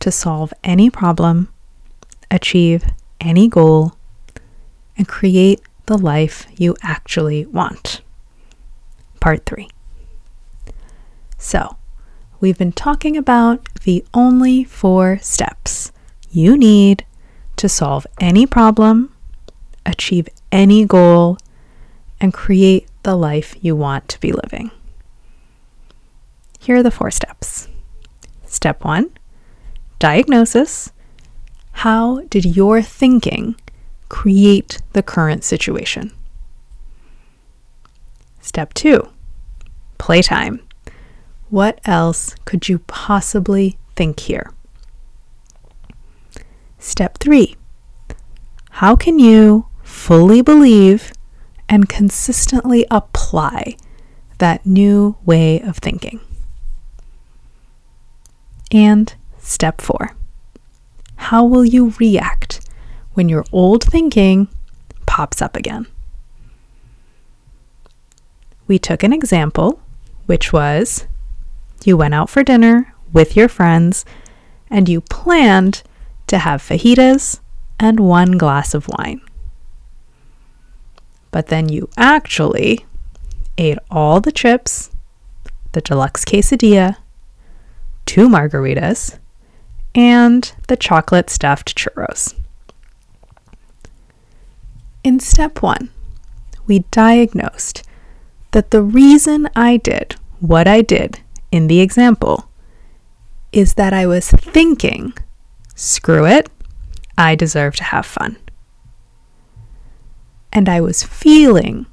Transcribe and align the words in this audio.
to 0.00 0.10
solve 0.10 0.52
any 0.64 0.90
problem, 0.90 1.48
achieve 2.30 2.84
any 3.20 3.48
goal, 3.48 3.94
and 4.96 5.06
create 5.06 5.60
the 5.86 5.98
life 5.98 6.46
you 6.56 6.76
actually 6.82 7.46
want. 7.46 8.00
Part 9.20 9.46
three. 9.46 9.68
So, 11.38 11.76
we've 12.40 12.58
been 12.58 12.72
talking 12.72 13.16
about 13.16 13.66
the 13.84 14.04
only 14.12 14.64
four 14.64 15.18
steps 15.20 15.92
you 16.30 16.56
need 16.56 17.04
to 17.56 17.68
solve 17.68 18.06
any 18.20 18.46
problem, 18.46 19.14
achieve 19.84 20.28
any 20.52 20.84
goal, 20.84 21.38
and 22.20 22.32
create 22.32 22.88
the 23.02 23.16
life 23.16 23.56
you 23.60 23.74
want 23.74 24.08
to 24.08 24.20
be 24.20 24.32
living. 24.32 24.70
Here 26.58 26.76
are 26.76 26.82
the 26.82 26.90
four 26.90 27.10
steps. 27.10 27.68
Step 28.44 28.84
one 28.84 29.10
diagnosis. 30.00 30.92
How 31.72 32.22
did 32.30 32.56
your 32.56 32.82
thinking 32.82 33.54
create 34.08 34.82
the 34.92 35.02
current 35.04 35.44
situation? 35.44 36.10
Step 38.40 38.74
two 38.74 39.08
playtime. 39.98 40.60
What 41.50 41.78
else 41.84 42.34
could 42.44 42.68
you 42.68 42.80
possibly 42.80 43.78
think 43.94 44.20
here? 44.20 44.50
Step 46.78 47.18
three 47.18 47.54
How 48.70 48.96
can 48.96 49.18
you 49.18 49.66
fully 49.82 50.40
believe 50.40 51.12
and 51.68 51.88
consistently 51.88 52.86
apply 52.90 53.76
that 54.38 54.64
new 54.64 55.16
way 55.24 55.60
of 55.60 55.76
thinking? 55.76 56.20
And 58.72 59.14
step 59.40 59.80
four 59.80 60.14
How 61.16 61.44
will 61.44 61.64
you 61.64 61.94
react 61.98 62.60
when 63.14 63.28
your 63.28 63.44
old 63.52 63.84
thinking 63.84 64.48
pops 65.06 65.42
up 65.42 65.56
again? 65.56 65.86
We 68.66 68.78
took 68.78 69.02
an 69.02 69.12
example, 69.12 69.80
which 70.26 70.52
was 70.52 71.06
you 71.84 71.96
went 71.96 72.14
out 72.14 72.30
for 72.30 72.44
dinner 72.44 72.94
with 73.12 73.36
your 73.36 73.48
friends 73.48 74.04
and 74.70 74.88
you 74.88 75.00
planned 75.00 75.82
to 76.28 76.38
have 76.38 76.62
fajitas 76.62 77.40
and 77.78 77.98
one 77.98 78.38
glass 78.38 78.74
of 78.74 78.88
wine. 78.88 79.20
But 81.30 81.46
then 81.48 81.68
you 81.68 81.88
actually 81.96 82.84
ate 83.58 83.78
all 83.90 84.20
the 84.20 84.32
chips, 84.32 84.90
the 85.72 85.80
deluxe 85.80 86.24
quesadilla, 86.24 86.96
two 88.06 88.28
margaritas, 88.28 89.18
and 89.94 90.52
the 90.68 90.76
chocolate 90.76 91.30
stuffed 91.30 91.76
churros. 91.76 92.34
In 95.02 95.18
step 95.18 95.62
one, 95.62 95.90
we 96.66 96.80
diagnosed 96.90 97.82
that 98.52 98.70
the 98.70 98.82
reason 98.82 99.48
I 99.56 99.76
did 99.76 100.16
what 100.40 100.66
I 100.66 100.82
did 100.82 101.20
in 101.52 101.66
the 101.66 101.80
example 101.80 102.50
is 103.52 103.74
that 103.74 103.92
I 103.92 104.06
was 104.06 104.30
thinking, 104.30 105.12
screw 105.74 106.26
it, 106.26 106.48
I 107.18 107.34
deserve 107.34 107.76
to 107.76 107.84
have 107.84 108.06
fun. 108.06 108.36
And 110.52 110.68
I 110.68 110.80
was 110.80 111.02
feeling 111.02 111.86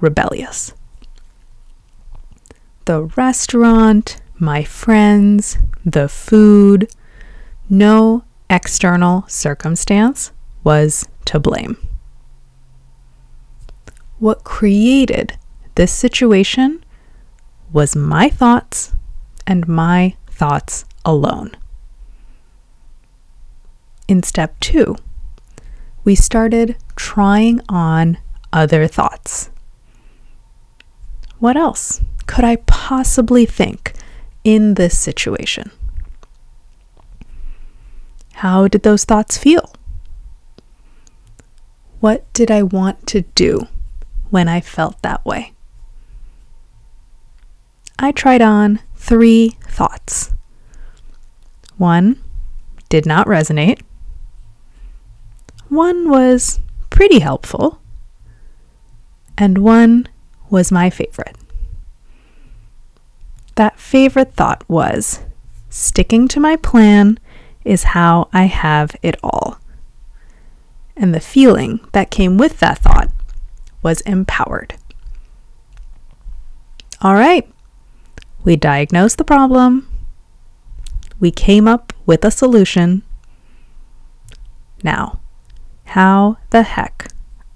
rebellious. 0.00 0.72
The 2.84 3.04
restaurant, 3.04 4.20
my 4.38 4.64
friends, 4.64 5.58
the 5.84 6.08
food, 6.08 6.88
no 7.68 8.24
external 8.48 9.24
circumstance 9.28 10.32
was 10.62 11.06
to 11.24 11.40
blame. 11.40 11.76
What 14.18 14.44
created 14.44 15.36
this 15.74 15.92
situation 15.92 16.84
was 17.72 17.94
my 17.94 18.28
thoughts 18.28 18.92
and 19.46 19.68
my 19.68 20.16
thoughts 20.28 20.84
alone. 21.04 21.52
In 24.08 24.22
step 24.22 24.58
two, 24.60 24.96
we 26.04 26.14
started 26.14 26.76
trying 26.94 27.60
on 27.68 28.18
other 28.52 28.86
thoughts. 28.86 29.50
What 31.38 31.56
else 31.56 32.00
could 32.26 32.44
I 32.44 32.56
possibly 32.56 33.44
think 33.44 33.92
in 34.44 34.74
this 34.74 34.98
situation? 34.98 35.70
How 38.40 38.68
did 38.68 38.82
those 38.82 39.06
thoughts 39.06 39.38
feel? 39.38 39.72
What 42.00 42.30
did 42.34 42.50
I 42.50 42.62
want 42.62 43.06
to 43.06 43.22
do 43.22 43.66
when 44.28 44.46
I 44.46 44.60
felt 44.60 45.00
that 45.00 45.24
way? 45.24 45.54
I 47.98 48.12
tried 48.12 48.42
on 48.42 48.80
three 48.94 49.56
thoughts. 49.62 50.34
One 51.78 52.20
did 52.90 53.06
not 53.06 53.26
resonate. 53.26 53.80
One 55.70 56.10
was 56.10 56.60
pretty 56.90 57.20
helpful. 57.20 57.80
And 59.38 59.56
one 59.56 60.08
was 60.50 60.70
my 60.70 60.90
favorite. 60.90 61.38
That 63.54 63.80
favorite 63.80 64.34
thought 64.34 64.62
was 64.68 65.20
sticking 65.70 66.28
to 66.28 66.38
my 66.38 66.56
plan 66.56 67.18
is 67.66 67.82
how 67.82 68.28
I 68.32 68.44
have 68.44 68.96
it 69.02 69.16
all. 69.22 69.58
And 70.96 71.12
the 71.12 71.20
feeling 71.20 71.80
that 71.92 72.10
came 72.10 72.38
with 72.38 72.60
that 72.60 72.78
thought 72.78 73.10
was 73.82 74.00
empowered. 74.02 74.76
All 77.02 77.14
right, 77.14 77.46
we 78.44 78.56
diagnosed 78.56 79.18
the 79.18 79.24
problem. 79.24 79.88
We 81.18 81.30
came 81.30 81.66
up 81.66 81.92
with 82.06 82.24
a 82.24 82.30
solution. 82.30 83.02
Now, 84.82 85.20
how 85.86 86.38
the 86.50 86.62
heck 86.62 87.08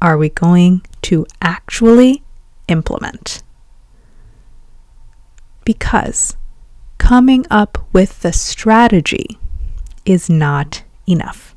are 0.02 0.18
we 0.18 0.28
going 0.28 0.82
to 1.02 1.26
actually 1.40 2.22
implement? 2.68 3.42
Because 5.64 6.36
coming 6.98 7.46
up 7.50 7.78
with 7.92 8.20
the 8.20 8.32
strategy 8.32 9.38
is 10.04 10.28
not 10.28 10.82
enough. 11.06 11.54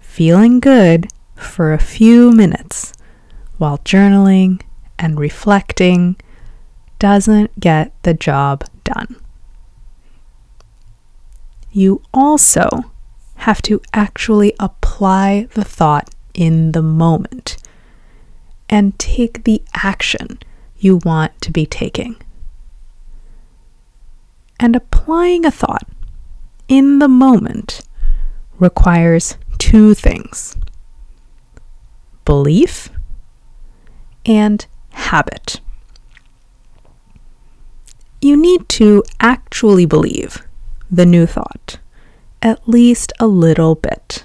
Feeling 0.00 0.60
good 0.60 1.08
for 1.34 1.72
a 1.72 1.78
few 1.78 2.32
minutes 2.32 2.92
while 3.58 3.78
journaling 3.78 4.62
and 4.98 5.18
reflecting 5.18 6.16
doesn't 6.98 7.60
get 7.60 7.92
the 8.02 8.14
job 8.14 8.64
done. 8.84 9.16
You 11.70 12.02
also 12.14 12.90
have 13.36 13.60
to 13.62 13.82
actually 13.92 14.54
apply 14.58 15.48
the 15.52 15.64
thought 15.64 16.08
in 16.32 16.72
the 16.72 16.82
moment 16.82 17.58
and 18.68 18.98
take 18.98 19.44
the 19.44 19.62
action 19.74 20.38
you 20.78 21.00
want 21.04 21.38
to 21.42 21.52
be 21.52 21.66
taking. 21.66 22.16
And 24.58 24.74
applying 24.74 25.44
a 25.44 25.50
thought 25.50 25.86
in 26.68 26.98
the 26.98 27.08
moment 27.08 27.80
requires 28.58 29.36
two 29.58 29.94
things 29.94 30.56
belief 32.24 32.90
and 34.24 34.66
habit 34.90 35.60
you 38.26 38.36
need 38.36 38.68
to 38.68 39.04
actually 39.20 39.86
believe 39.86 40.42
the 40.90 41.06
new 41.06 41.26
thought, 41.26 41.78
at 42.42 42.68
least 42.68 43.12
a 43.20 43.26
little 43.28 43.76
bit. 43.76 44.24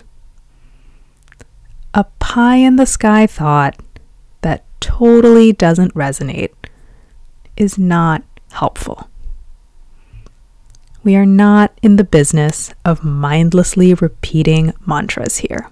A 1.93 2.05
pie 2.17 2.57
in 2.57 2.77
the 2.77 2.87
sky 2.87 3.27
thought 3.27 3.75
that 4.41 4.65
totally 4.79 5.53
doesn't 5.53 5.93
resonate 5.93 6.53
is 7.55 7.77
not 7.77 8.23
helpful. 8.53 9.07
We 11.03 11.15
are 11.15 11.25
not 11.25 11.77
in 11.81 11.95
the 11.95 12.03
business 12.03 12.73
of 12.85 13.03
mindlessly 13.03 13.93
repeating 13.93 14.73
mantras 14.85 15.37
here. 15.37 15.69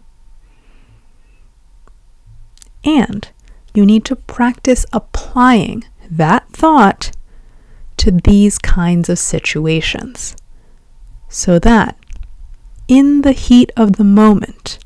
And 2.83 3.29
you 3.73 3.85
need 3.85 4.05
to 4.05 4.15
practice 4.15 4.85
applying 4.91 5.85
that 6.09 6.49
thought 6.49 7.11
to 7.97 8.11
these 8.11 8.57
kinds 8.57 9.09
of 9.09 9.19
situations 9.19 10.35
so 11.27 11.59
that 11.59 11.97
in 12.87 13.21
the 13.21 13.33
heat 13.33 13.71
of 13.77 13.97
the 13.97 14.03
moment, 14.03 14.79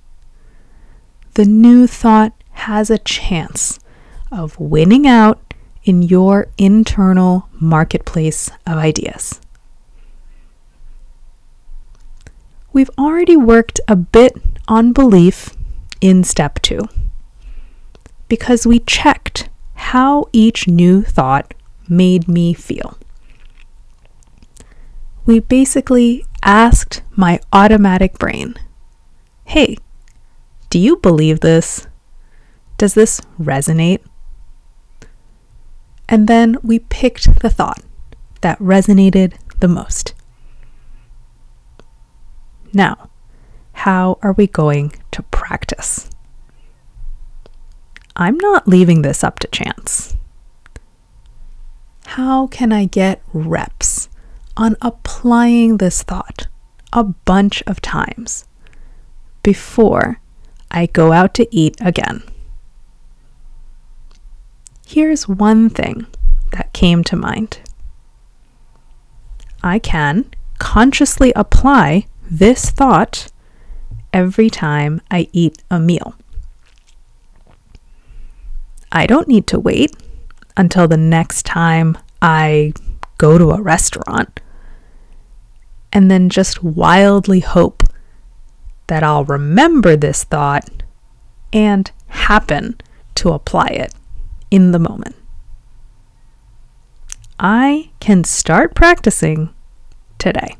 the 1.36 1.46
new 1.46 1.88
thought 1.88 2.34
has 2.52 2.90
a 2.90 2.98
chance 2.98 3.80
of 4.32 4.60
winning 4.60 5.08
out 5.08 5.54
in 5.84 6.02
your 6.02 6.48
internal 6.58 7.48
marketplace 7.54 8.52
of 8.68 8.78
ideas. 8.78 9.40
We've 12.74 12.90
already 12.98 13.38
worked 13.38 13.80
a 13.88 13.96
bit 13.96 14.36
on 14.68 14.94
belief 14.94 15.52
in 16.02 16.24
step 16.24 16.60
two 16.64 16.90
because 18.28 18.66
we 18.66 18.80
checked 18.80 19.48
how 19.76 20.26
each 20.34 20.68
new 20.68 21.04
thought 21.04 21.54
made 21.88 22.28
me 22.28 22.52
feel. 22.56 22.98
We 25.28 25.40
basically 25.40 26.26
asked 26.42 27.04
my 27.12 27.40
automatic 27.54 28.18
brain, 28.18 28.56
Hey, 29.46 29.78
do 30.72 30.80
you 30.80 30.98
believe 30.98 31.42
this? 31.42 31.86
Does 32.80 32.96
this 32.96 33.22
resonate? 33.40 34.02
And 36.10 36.28
then 36.28 36.58
we 36.64 36.80
picked 36.80 37.42
the 37.42 37.52
thought 37.52 37.84
that 38.42 38.58
resonated 38.58 39.36
the 39.60 39.68
most. 39.68 40.16
Now, 42.74 43.10
how 43.74 44.18
are 44.24 44.34
we 44.34 44.48
going 44.48 44.94
to 45.12 45.22
practice? 45.24 46.10
I'm 48.16 48.38
not 48.38 48.68
leaving 48.68 49.02
this 49.02 49.24
up 49.24 49.40
to 49.40 49.48
chance. 49.48 50.16
How 52.08 52.48
can 52.48 52.72
I 52.72 52.86
get 52.86 53.22
reps 53.34 54.10
on 54.58 54.76
applying 54.82 55.78
this 55.78 56.04
thought 56.04 56.48
a 56.92 57.04
bunch 57.04 57.64
of 57.66 57.82
times 57.82 58.46
before 59.42 60.20
I 60.70 60.88
go 60.88 61.12
out 61.12 61.34
to 61.36 61.48
eat 61.56 61.76
again? 61.80 62.24
Here's 64.86 65.28
one 65.28 65.70
thing 65.70 66.06
that 66.52 66.74
came 66.74 67.04
to 67.06 67.16
mind. 67.16 67.60
I 69.64 69.80
can 69.80 70.26
consciously 70.60 71.34
apply 71.36 72.06
this 72.34 72.72
thought 72.72 73.32
every 74.12 74.50
time 74.50 75.00
I 75.12 75.28
eat 75.32 75.62
a 75.70 75.80
meal. 75.80 76.16
I 78.92 79.06
don't 79.06 79.28
need 79.28 79.46
to 79.48 79.60
wait 79.60 79.96
until 80.58 80.88
the 80.88 80.98
next 80.98 81.46
time 81.46 81.96
I 82.24 82.74
go 83.20 83.38
to 83.38 83.52
a 83.52 83.62
restaurant 83.62 84.40
and 85.92 86.10
then 86.10 86.30
just 86.30 86.64
wildly 86.64 87.42
hope 87.42 87.84
that 88.88 89.04
I'll 89.04 89.26
remember 89.26 89.96
this 89.96 90.24
thought 90.24 90.68
and 91.52 91.92
happen 92.08 92.82
to 93.16 93.30
apply 93.30 93.68
it 93.68 93.94
in 94.50 94.72
the 94.72 94.80
moment. 94.80 95.16
I 97.40 97.92
can 98.00 98.24
start 98.24 98.74
practicing 98.74 99.54
today. 100.18 100.58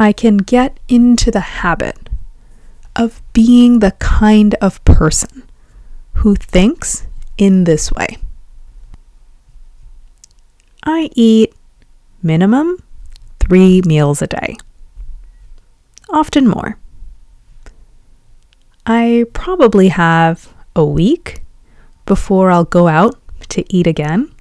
I 0.00 0.12
can 0.12 0.36
get 0.36 0.78
into 0.88 1.32
the 1.32 1.40
habit 1.40 2.08
of 2.94 3.20
being 3.32 3.80
the 3.80 3.90
kind 3.98 4.54
of 4.60 4.82
person 4.84 5.42
who 6.14 6.36
thinks 6.36 7.08
in 7.36 7.64
this 7.64 7.90
way. 7.90 8.18
I 10.84 11.10
eat 11.14 11.52
minimum 12.22 12.80
three 13.40 13.82
meals 13.84 14.22
a 14.22 14.28
day, 14.28 14.56
often 16.10 16.46
more. 16.46 16.78
I 18.86 19.26
probably 19.32 19.88
have 19.88 20.54
a 20.76 20.84
week 20.84 21.42
before 22.06 22.52
I'll 22.52 22.64
go 22.64 22.86
out 22.86 23.18
to 23.48 23.64
eat 23.68 23.88
again. 23.88 24.32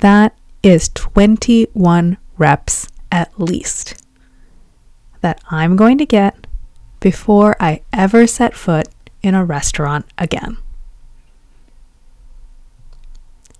That 0.00 0.36
is 0.64 0.88
21 0.90 2.18
reps 2.36 2.89
at 3.10 3.38
least 3.38 4.02
that 5.20 5.40
I'm 5.50 5.76
going 5.76 5.98
to 5.98 6.06
get 6.06 6.46
before 7.00 7.56
I 7.60 7.82
ever 7.92 8.26
set 8.26 8.54
foot 8.54 8.88
in 9.22 9.34
a 9.34 9.44
restaurant 9.44 10.06
again. 10.18 10.56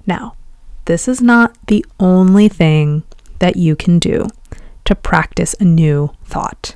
Now, 0.06 0.34
this 0.86 1.06
is 1.06 1.20
not 1.20 1.56
the 1.66 1.84
only 1.98 2.48
thing 2.48 3.04
that 3.38 3.56
you 3.56 3.76
can 3.76 3.98
do 3.98 4.26
to 4.84 4.94
practice 4.94 5.54
a 5.60 5.64
new 5.64 6.14
thought. 6.24 6.74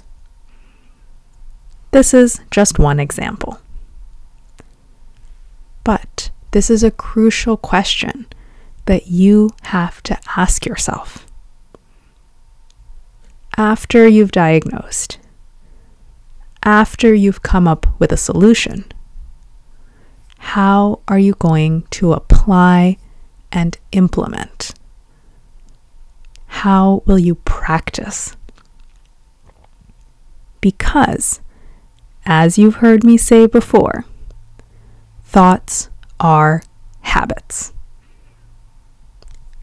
This 1.90 2.12
is 2.12 2.40
just 2.50 2.78
one 2.78 3.00
example. 3.00 3.60
But 5.84 6.30
this 6.50 6.70
is 6.70 6.82
a 6.82 6.90
crucial 6.90 7.56
question 7.56 8.26
that 8.86 9.06
you 9.08 9.50
have 9.62 10.02
to 10.04 10.18
ask 10.36 10.66
yourself. 10.66 11.26
After 13.56 14.08
you've 14.08 14.32
diagnosed, 14.32 15.18
after 16.64 17.14
you've 17.14 17.42
come 17.42 17.68
up 17.68 17.86
with 18.00 18.10
a 18.10 18.16
solution, 18.16 18.84
how 20.38 20.98
are 21.06 21.20
you 21.20 21.34
going 21.34 21.82
to 21.90 22.14
apply 22.14 22.96
and 23.52 23.78
implement? 23.92 24.74
How 26.46 27.04
will 27.06 27.20
you 27.20 27.36
practice? 27.36 28.36
Because, 30.60 31.40
as 32.26 32.58
you've 32.58 32.76
heard 32.76 33.04
me 33.04 33.16
say 33.16 33.46
before, 33.46 34.04
thoughts 35.22 35.90
are 36.18 36.64
habits. 37.02 37.72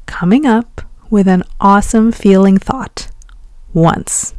Coming 0.06 0.46
up 0.46 0.82
with 1.10 1.28
an 1.28 1.44
awesome 1.60 2.14
feeling 2.14 2.58
thought 2.58 3.11
once 3.74 4.34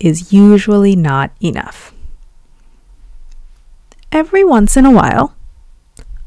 is 0.00 0.32
usually 0.32 0.96
not 0.96 1.30
enough. 1.40 1.92
Every 4.12 4.44
once 4.44 4.76
in 4.76 4.86
a 4.86 4.90
while, 4.90 5.34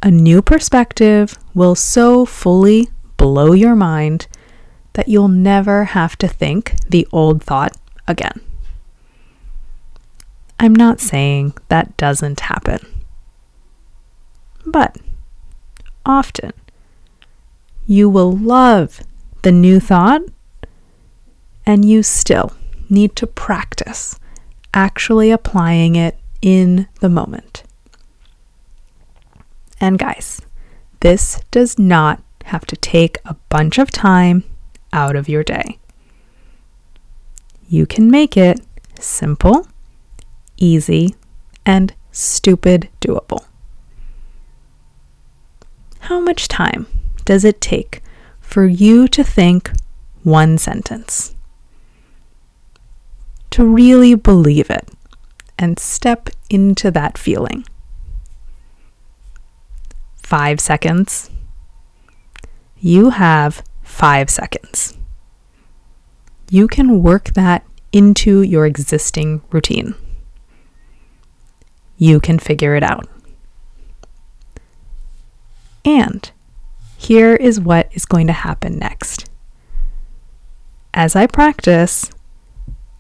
a 0.04 0.12
new 0.12 0.42
perspective 0.42 1.38
will 1.54 1.76
so 1.76 2.26
fully 2.26 2.90
blow 3.18 3.54
your 3.54 3.76
mind 3.76 4.28
that 4.94 5.08
you'll 5.08 5.28
never 5.28 5.86
have 5.86 6.18
to 6.18 6.28
think 6.28 6.76
the 6.90 7.08
old 7.12 7.44
thought 7.44 7.76
again. 8.08 8.42
I'm 10.60 10.74
not 10.74 11.00
saying 11.00 11.54
that 11.70 11.96
doesn't 11.98 12.40
happen, 12.42 12.80
but 14.66 14.98
often 16.06 16.52
you 17.86 18.10
will 18.10 18.32
love 18.32 19.02
the 19.44 19.52
new 19.52 19.80
thought 19.80 20.22
and 21.68 21.84
you 21.84 22.02
still 22.02 22.54
need 22.90 23.14
to 23.18 23.28
practice 23.28 24.18
actually 24.74 25.32
applying 25.32 25.98
it 25.98 26.18
in 26.42 26.88
the 27.02 27.10
moment. 27.10 27.64
And 29.80 30.00
guys, 30.00 30.42
this 31.02 31.42
does 31.52 31.78
not 31.78 32.24
have 32.46 32.66
to 32.68 32.78
take 32.78 33.18
a 33.26 33.36
bunch 33.50 33.78
of 33.78 33.92
time 33.92 34.46
out 34.94 35.18
of 35.18 35.28
your 35.28 35.44
day. 35.44 35.78
You 37.68 37.86
can 37.86 38.10
make 38.10 38.38
it 38.38 38.62
simple, 38.98 39.68
easy, 40.56 41.16
and 41.66 41.94
stupid 42.14 42.88
doable. 43.02 43.46
How 46.00 46.22
much 46.22 46.48
time 46.48 46.88
does 47.26 47.44
it 47.44 47.60
take 47.60 48.02
for 48.40 48.66
you 48.66 49.10
to 49.10 49.22
think 49.22 49.70
one 50.24 50.58
sentence? 50.58 51.36
To 53.58 53.66
really 53.66 54.14
believe 54.14 54.70
it 54.70 54.88
and 55.58 55.80
step 55.80 56.30
into 56.48 56.92
that 56.92 57.18
feeling. 57.18 57.66
Five 60.22 60.60
seconds. 60.60 61.32
You 62.78 63.10
have 63.10 63.64
five 63.82 64.30
seconds. 64.30 64.96
You 66.52 66.68
can 66.68 67.02
work 67.02 67.30
that 67.30 67.66
into 67.92 68.44
your 68.44 68.68
existing 68.68 69.42
routine. 69.50 69.96
You 71.98 72.20
can 72.20 72.38
figure 72.38 72.76
it 72.76 72.84
out. 72.84 73.10
And 75.84 76.30
here 76.96 77.34
is 77.34 77.60
what 77.60 77.90
is 77.92 78.06
going 78.06 78.28
to 78.28 78.34
happen 78.34 78.78
next. 78.78 79.28
As 80.94 81.16
I 81.16 81.26
practice, 81.26 82.12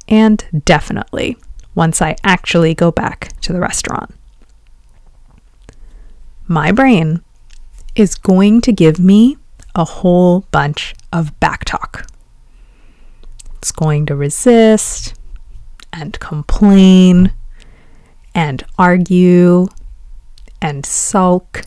and 0.07 0.45
definitely 0.65 1.37
once 1.75 2.01
I 2.01 2.15
actually 2.23 2.73
go 2.73 2.91
back 2.91 3.39
to 3.41 3.53
the 3.53 3.59
restaurant, 3.59 4.13
my 6.47 6.71
brain 6.71 7.21
is 7.95 8.15
going 8.15 8.61
to 8.61 8.71
give 8.71 8.99
me 8.99 9.37
a 9.75 9.85
whole 9.85 10.41
bunch 10.51 10.95
of 11.11 11.39
back 11.39 11.65
talk. 11.65 12.07
It's 13.57 13.71
going 13.71 14.05
to 14.07 14.15
resist 14.15 15.13
and 15.91 16.19
complain 16.19 17.31
and 18.33 18.63
argue 18.77 19.67
and 20.61 20.85
sulk. 20.85 21.63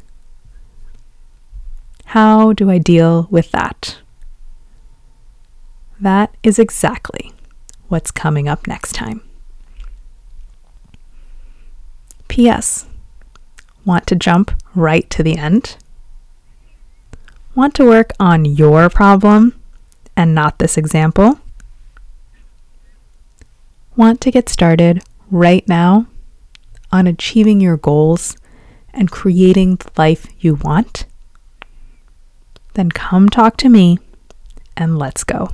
How 2.06 2.52
do 2.52 2.70
I 2.70 2.78
deal 2.78 3.28
with 3.30 3.50
that? 3.52 3.98
That 6.00 6.34
is 6.42 6.58
exactly 6.58 7.32
what's 7.90 8.10
coming 8.10 8.48
up 8.48 8.66
next 8.66 8.92
time. 8.92 9.20
P.S. 12.28 12.86
Want 13.84 14.06
to 14.06 14.16
jump 14.16 14.52
right 14.74 15.08
to 15.10 15.22
the 15.22 15.36
end? 15.36 15.76
Want 17.54 17.74
to 17.74 17.84
work 17.84 18.12
on 18.20 18.44
your 18.44 18.88
problem 18.88 19.60
and 20.16 20.34
not 20.34 20.58
this 20.58 20.78
example? 20.78 21.40
Want 23.96 24.20
to 24.20 24.30
get 24.30 24.48
started 24.48 25.02
right 25.30 25.66
now 25.68 26.06
on 26.92 27.06
achieving 27.06 27.60
your 27.60 27.76
goals 27.76 28.36
and 28.92 29.10
creating 29.10 29.76
the 29.76 29.90
life 29.96 30.28
you 30.38 30.54
want? 30.54 31.06
Then 32.74 32.90
come 32.90 33.28
talk 33.28 33.56
to 33.58 33.68
me 33.68 33.98
and 34.76 34.98
let's 34.98 35.24
go. 35.24 35.50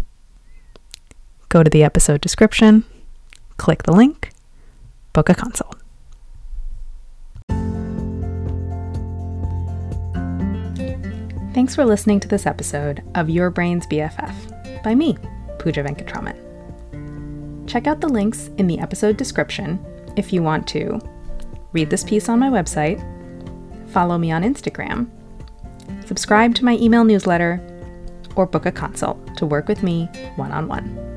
Go 1.48 1.62
to 1.62 1.70
the 1.70 1.84
episode 1.84 2.20
description, 2.20 2.84
click 3.56 3.84
the 3.84 3.92
link, 3.92 4.32
book 5.12 5.28
a 5.28 5.34
consult. 5.34 5.76
Thanks 11.54 11.74
for 11.74 11.84
listening 11.84 12.20
to 12.20 12.28
this 12.28 12.46
episode 12.46 13.02
of 13.14 13.30
Your 13.30 13.50
Brain's 13.50 13.86
BFF 13.86 14.82
by 14.82 14.94
me, 14.94 15.16
Pooja 15.58 15.84
Venkatraman. 15.84 16.36
Check 17.68 17.86
out 17.86 18.00
the 18.00 18.08
links 18.08 18.50
in 18.58 18.66
the 18.66 18.78
episode 18.78 19.16
description 19.16 19.78
if 20.16 20.32
you 20.32 20.42
want 20.42 20.66
to 20.68 21.00
read 21.72 21.90
this 21.90 22.04
piece 22.04 22.28
on 22.28 22.38
my 22.40 22.48
website, 22.48 23.00
follow 23.90 24.18
me 24.18 24.32
on 24.32 24.42
Instagram, 24.42 25.08
subscribe 26.06 26.54
to 26.56 26.64
my 26.64 26.72
email 26.78 27.04
newsletter, 27.04 27.62
or 28.34 28.46
book 28.46 28.66
a 28.66 28.72
consult 28.72 29.36
to 29.36 29.46
work 29.46 29.68
with 29.68 29.82
me 29.82 30.06
one 30.36 30.52
on 30.52 30.68
one. 30.68 31.15